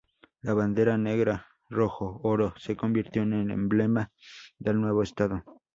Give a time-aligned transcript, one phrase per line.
[0.41, 4.11] La bandera negra-rojo-oro se convirtió en el emblema
[4.57, 5.43] del nuevo estado.